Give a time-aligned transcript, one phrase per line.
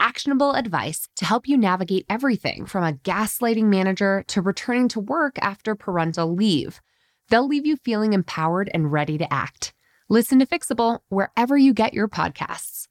[0.00, 5.38] actionable advice to help you navigate everything from a gaslighting manager to returning to work
[5.40, 6.80] after parental leave.
[7.28, 9.72] They'll leave you feeling empowered and ready to act.
[10.08, 12.86] Listen to Fixable wherever you get your podcasts.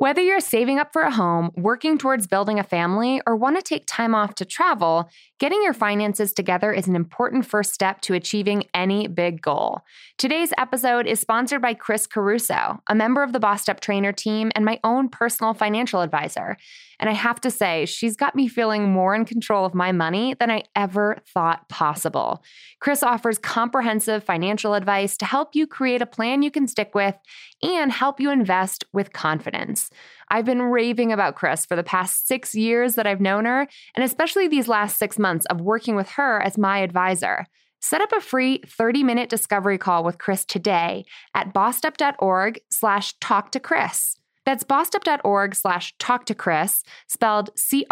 [0.00, 3.62] Whether you're saving up for a home, working towards building a family, or want to
[3.62, 5.10] take time off to travel,
[5.40, 9.80] getting your finances together is an important first step to achieving any big goal.
[10.18, 14.52] Today's episode is sponsored by Chris Caruso, a member of the Bossed Up Trainer team
[14.54, 16.58] and my own personal financial advisor.
[17.00, 20.34] And I have to say, she's got me feeling more in control of my money
[20.34, 22.44] than I ever thought possible.
[22.78, 27.14] Chris offers comprehensive financial advice to help you create a plan you can stick with
[27.62, 29.88] and help you invest with confidence.
[30.30, 34.04] I've been raving about Chris for the past six years that I've known her, and
[34.04, 37.46] especially these last six months of working with her as my advisor.
[37.80, 43.60] Set up a free 30-minute discovery call with Chris today at bossedup.org slash talk to
[43.60, 44.16] Chris.
[44.46, 47.86] That's bossedup.org slash talk to Chris, spelled C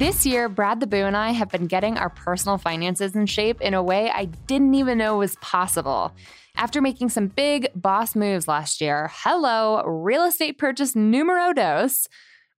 [0.00, 3.60] This year, Brad the Boo and I have been getting our personal finances in shape
[3.60, 6.14] in a way I didn't even know was possible.
[6.56, 12.08] After making some big boss moves last year, hello, real estate purchase numero dos,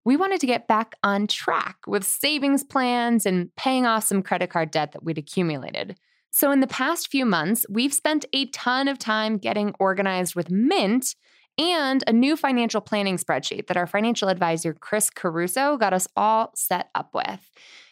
[0.05, 4.49] we wanted to get back on track with savings plans and paying off some credit
[4.49, 5.99] card debt that we'd accumulated.
[6.31, 10.49] So, in the past few months, we've spent a ton of time getting organized with
[10.49, 11.17] Mint
[11.59, 16.53] and a new financial planning spreadsheet that our financial advisor, Chris Caruso, got us all
[16.55, 17.51] set up with.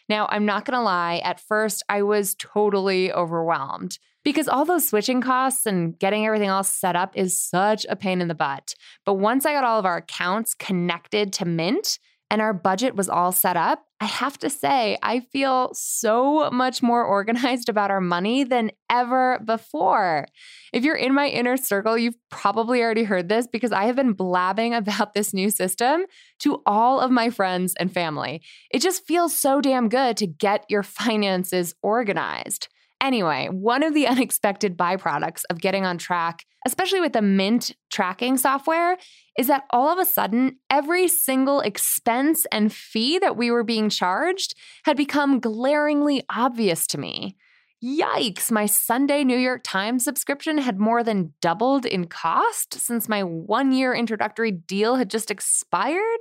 [0.09, 4.87] Now, I'm not going to lie, at first I was totally overwhelmed because all those
[4.87, 8.75] switching costs and getting everything all set up is such a pain in the butt.
[9.05, 11.97] But once I got all of our accounts connected to Mint,
[12.31, 16.81] and our budget was all set up, I have to say, I feel so much
[16.81, 20.27] more organized about our money than ever before.
[20.71, 24.13] If you're in my inner circle, you've probably already heard this because I have been
[24.13, 26.05] blabbing about this new system
[26.39, 28.41] to all of my friends and family.
[28.71, 32.69] It just feels so damn good to get your finances organized.
[33.01, 38.37] Anyway, one of the unexpected byproducts of getting on track, especially with the Mint tracking
[38.37, 38.97] software,
[39.37, 43.89] is that all of a sudden, every single expense and fee that we were being
[43.89, 47.35] charged had become glaringly obvious to me.
[47.83, 53.23] Yikes, my Sunday New York Times subscription had more than doubled in cost since my
[53.23, 56.19] one year introductory deal had just expired.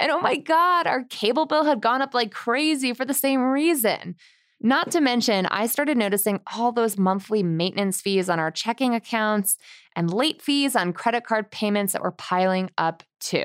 [0.00, 3.42] And oh my God, our cable bill had gone up like crazy for the same
[3.42, 4.14] reason.
[4.60, 9.58] Not to mention, I started noticing all those monthly maintenance fees on our checking accounts
[9.94, 13.44] and late fees on credit card payments that were piling up too.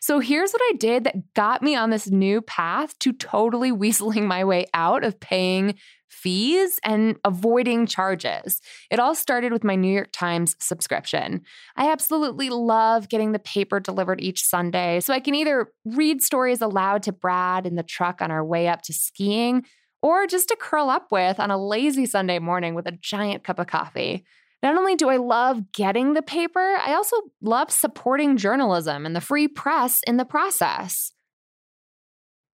[0.00, 4.26] So here's what I did that got me on this new path to totally weaseling
[4.26, 5.74] my way out of paying
[6.08, 8.60] fees and avoiding charges.
[8.90, 11.42] It all started with my New York Times subscription.
[11.76, 16.62] I absolutely love getting the paper delivered each Sunday so I can either read stories
[16.62, 19.64] aloud to Brad in the truck on our way up to skiing
[20.02, 23.58] or just to curl up with on a lazy Sunday morning with a giant cup
[23.58, 24.24] of coffee.
[24.62, 29.20] Not only do I love getting the paper, I also love supporting journalism and the
[29.20, 31.12] free press in the process.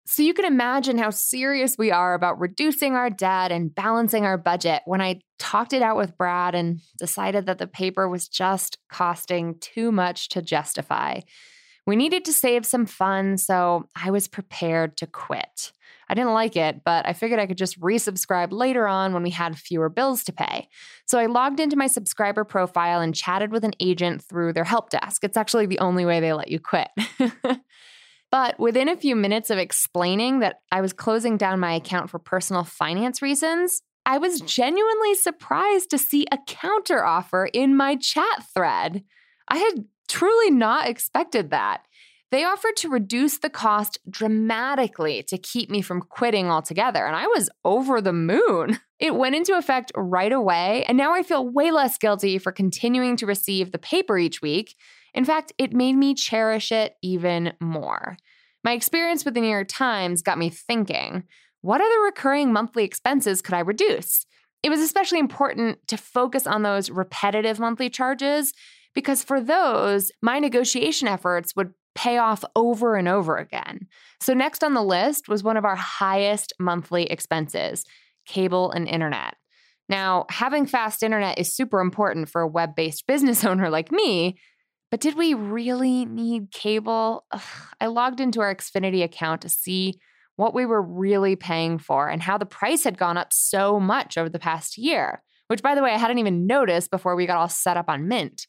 [0.05, 4.37] So you can imagine how serious we are about reducing our debt and balancing our
[4.37, 8.77] budget when I talked it out with Brad and decided that the paper was just
[8.91, 11.21] costing too much to justify.
[11.87, 15.71] We needed to save some funds, so I was prepared to quit.
[16.09, 19.29] I didn't like it, but I figured I could just resubscribe later on when we
[19.29, 20.67] had fewer bills to pay.
[21.05, 24.89] So I logged into my subscriber profile and chatted with an agent through their help
[24.89, 25.23] desk.
[25.23, 26.89] It's actually the only way they let you quit.
[28.33, 32.17] But within a few minutes of explaining that I was closing down my account for
[32.17, 39.03] personal finance reasons, I was genuinely surprised to see a counteroffer in my chat thread.
[39.47, 41.83] I had truly not expected that.
[42.33, 47.27] They offered to reduce the cost dramatically to keep me from quitting altogether, and I
[47.27, 48.79] was over the moon.
[48.99, 53.17] It went into effect right away, and now I feel way less guilty for continuing
[53.17, 54.75] to receive the paper each week.
[55.13, 58.15] In fact, it made me cherish it even more.
[58.63, 61.25] My experience with the New York Times got me thinking
[61.59, 64.25] what other recurring monthly expenses could I reduce?
[64.63, 68.53] It was especially important to focus on those repetitive monthly charges
[68.95, 73.87] because for those, my negotiation efforts would pay off over and over again.
[74.19, 77.85] So, next on the list was one of our highest monthly expenses
[78.25, 79.35] cable and internet.
[79.89, 84.37] Now, having fast internet is super important for a web based business owner like me,
[84.91, 87.25] but did we really need cable?
[87.31, 87.41] Ugh,
[87.81, 89.95] I logged into our Xfinity account to see
[90.35, 94.17] what we were really paying for and how the price had gone up so much
[94.17, 97.37] over the past year, which, by the way, I hadn't even noticed before we got
[97.37, 98.47] all set up on Mint.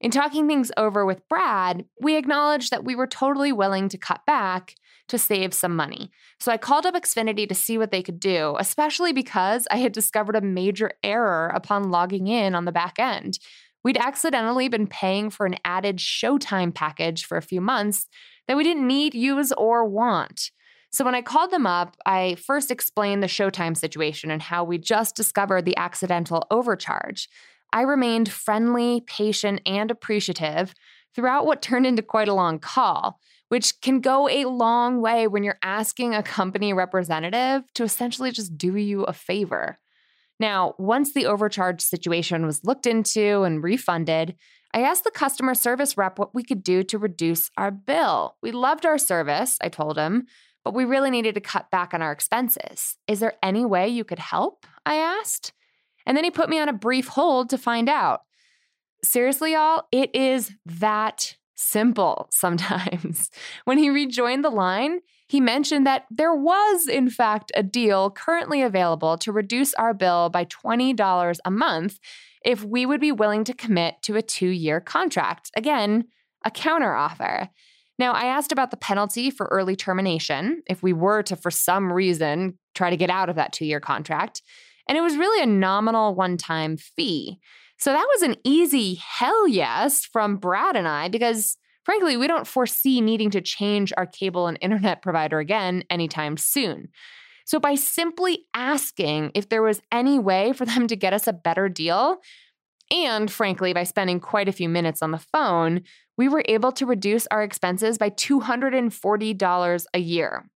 [0.00, 4.24] In talking things over with Brad, we acknowledged that we were totally willing to cut
[4.26, 4.76] back
[5.08, 6.10] to save some money.
[6.38, 9.92] So I called up Xfinity to see what they could do, especially because I had
[9.92, 13.38] discovered a major error upon logging in on the back end.
[13.82, 18.06] We'd accidentally been paying for an added Showtime package for a few months
[18.46, 20.50] that we didn't need, use, or want.
[20.90, 24.78] So when I called them up, I first explained the Showtime situation and how we
[24.78, 27.28] just discovered the accidental overcharge.
[27.72, 30.74] I remained friendly, patient, and appreciative
[31.14, 33.18] throughout what turned into quite a long call,
[33.48, 38.56] which can go a long way when you're asking a company representative to essentially just
[38.56, 39.78] do you a favor.
[40.40, 44.36] Now, once the overcharge situation was looked into and refunded,
[44.72, 48.36] I asked the customer service rep what we could do to reduce our bill.
[48.42, 50.26] We loved our service, I told him,
[50.64, 52.96] but we really needed to cut back on our expenses.
[53.08, 54.66] Is there any way you could help?
[54.84, 55.52] I asked.
[56.08, 58.22] And then he put me on a brief hold to find out.
[59.04, 63.30] Seriously, y'all, it is that simple sometimes.
[63.66, 68.62] when he rejoined the line, he mentioned that there was, in fact, a deal currently
[68.62, 71.98] available to reduce our bill by $20 a month
[72.42, 75.50] if we would be willing to commit to a two year contract.
[75.54, 76.04] Again,
[76.46, 77.50] a counteroffer.
[77.98, 81.92] Now, I asked about the penalty for early termination if we were to, for some
[81.92, 84.40] reason, try to get out of that two year contract.
[84.88, 87.38] And it was really a nominal one time fee.
[87.78, 92.46] So that was an easy hell yes from Brad and I because frankly, we don't
[92.46, 96.88] foresee needing to change our cable and internet provider again anytime soon.
[97.44, 101.32] So by simply asking if there was any way for them to get us a
[101.32, 102.18] better deal,
[102.90, 105.82] and frankly, by spending quite a few minutes on the phone,
[106.18, 110.50] we were able to reduce our expenses by $240 a year.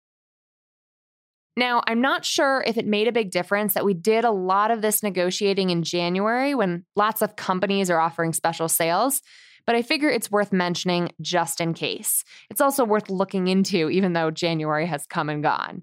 [1.56, 4.70] Now, I'm not sure if it made a big difference that we did a lot
[4.70, 9.20] of this negotiating in January when lots of companies are offering special sales,
[9.66, 12.24] but I figure it's worth mentioning just in case.
[12.50, 15.82] It's also worth looking into, even though January has come and gone.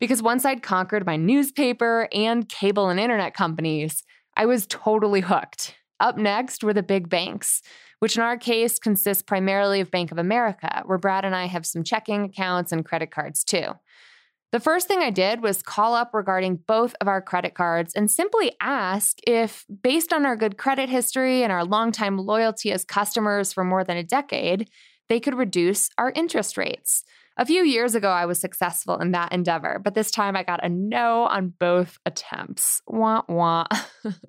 [0.00, 4.02] Because once I'd conquered my newspaper and cable and internet companies,
[4.34, 5.76] I was totally hooked.
[6.00, 7.62] Up next were the big banks,
[8.00, 11.66] which in our case consists primarily of Bank of America, where Brad and I have
[11.66, 13.74] some checking accounts and credit cards too.
[14.52, 18.10] The first thing I did was call up regarding both of our credit cards and
[18.10, 23.50] simply ask if, based on our good credit history and our longtime loyalty as customers
[23.50, 24.68] for more than a decade,
[25.08, 27.02] they could reduce our interest rates.
[27.38, 30.62] A few years ago, I was successful in that endeavor, but this time I got
[30.62, 32.82] a no on both attempts.
[32.86, 33.66] Wah wah.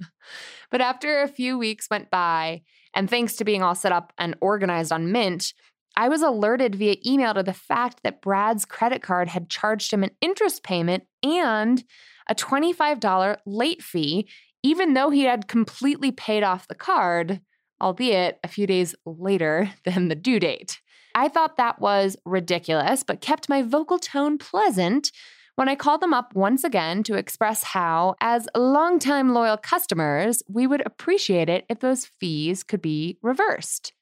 [0.71, 2.61] but after a few weeks went by,
[2.95, 5.53] and thanks to being all set up and organized on Mint,
[5.95, 10.03] I was alerted via email to the fact that Brad's credit card had charged him
[10.03, 11.83] an interest payment and
[12.27, 14.27] a $25 late fee,
[14.63, 17.41] even though he had completely paid off the card,
[17.81, 20.81] albeit a few days later than the due date.
[21.15, 25.11] I thought that was ridiculous, but kept my vocal tone pleasant
[25.55, 30.65] when I called them up once again to express how, as longtime loyal customers, we
[30.65, 33.93] would appreciate it if those fees could be reversed.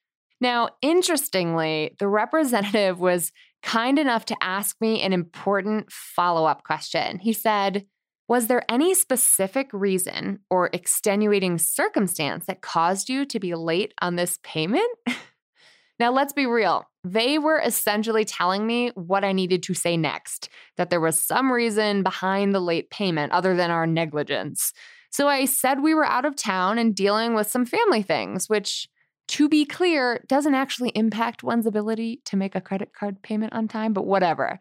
[0.41, 3.31] Now, interestingly, the representative was
[3.61, 7.19] kind enough to ask me an important follow up question.
[7.19, 7.85] He said,
[8.27, 14.15] Was there any specific reason or extenuating circumstance that caused you to be late on
[14.15, 14.89] this payment?
[15.99, 16.85] now, let's be real.
[17.03, 21.51] They were essentially telling me what I needed to say next, that there was some
[21.51, 24.73] reason behind the late payment other than our negligence.
[25.11, 28.87] So I said we were out of town and dealing with some family things, which
[29.31, 33.69] to be clear, doesn't actually impact one's ability to make a credit card payment on
[33.69, 34.59] time, but whatever.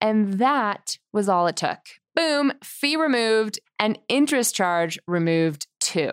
[0.00, 1.80] And that was all it took.
[2.14, 6.12] Boom, fee removed and interest charge removed too.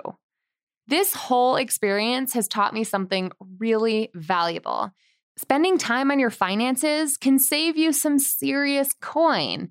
[0.86, 4.92] This whole experience has taught me something really valuable.
[5.38, 9.70] Spending time on your finances can save you some serious coin.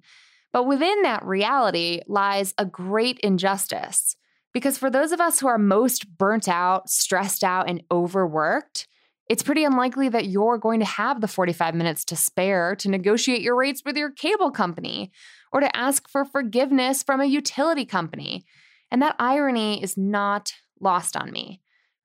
[0.54, 4.16] But within that reality lies a great injustice.
[4.52, 8.86] Because for those of us who are most burnt out, stressed out, and overworked,
[9.28, 13.40] it's pretty unlikely that you're going to have the 45 minutes to spare to negotiate
[13.40, 15.10] your rates with your cable company
[15.52, 18.44] or to ask for forgiveness from a utility company.
[18.90, 21.62] And that irony is not lost on me.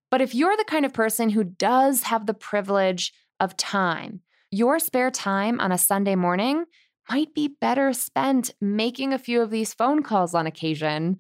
[0.10, 4.80] But if you're the kind of person who does have the privilege of time, your
[4.80, 6.64] spare time on a Sunday morning
[7.10, 11.18] might be better spent making a few of these phone calls on occasion,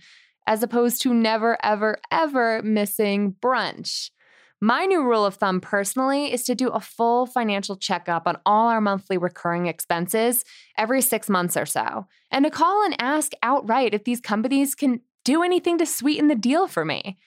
[0.47, 4.09] as opposed to never, ever, ever missing brunch.
[4.59, 8.69] My new rule of thumb personally is to do a full financial checkup on all
[8.69, 10.43] our monthly recurring expenses
[10.75, 15.01] every six months or so, and to call and ask outright if these companies can
[15.23, 17.19] do anything to sweeten the deal for me.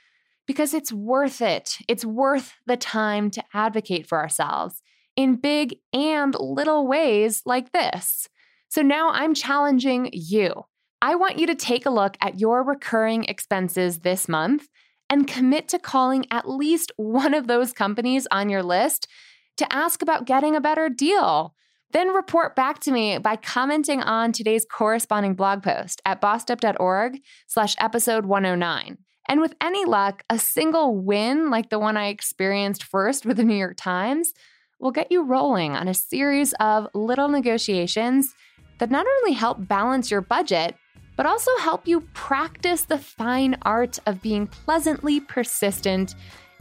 [0.47, 1.79] Because it's worth it.
[1.87, 4.83] It's worth the time to advocate for ourselves
[5.15, 8.29] in big and little ways like this.
[8.69, 10.65] So now I'm challenging you.
[11.02, 14.69] I want you to take a look at your recurring expenses this month
[15.09, 19.09] and commit to calling at least one of those companies on your list
[19.57, 21.54] to ask about getting a better deal.
[21.92, 27.75] Then report back to me by commenting on today's corresponding blog post at bossedup.org slash
[27.78, 28.99] episode 109.
[29.28, 33.45] And with any luck, a single win like the one I experienced first with the
[33.45, 34.33] New York Times
[34.78, 38.35] will get you rolling on a series of little negotiations
[38.78, 40.75] that not only help balance your budget,
[41.21, 46.15] but also help you practice the fine art of being pleasantly persistent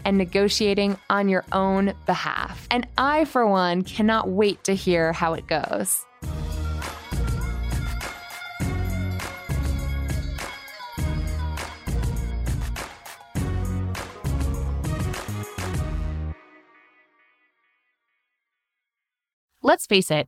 [0.04, 2.68] and negotiating on your own behalf.
[2.70, 6.06] And I, for one, cannot wait to hear how it goes.
[19.64, 20.28] Let's face it,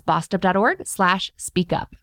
[0.00, 1.94] bossedup.org slash speak up.